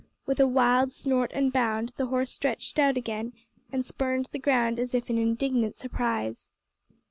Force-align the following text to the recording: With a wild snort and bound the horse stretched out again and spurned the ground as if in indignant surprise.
With 0.25 0.39
a 0.39 0.47
wild 0.47 0.91
snort 0.91 1.31
and 1.31 1.53
bound 1.53 1.93
the 1.95 2.07
horse 2.07 2.31
stretched 2.33 2.79
out 2.79 2.97
again 2.97 3.33
and 3.71 3.85
spurned 3.85 4.29
the 4.31 4.39
ground 4.39 4.79
as 4.79 4.95
if 4.95 5.11
in 5.11 5.19
indignant 5.19 5.75
surprise. 5.75 6.49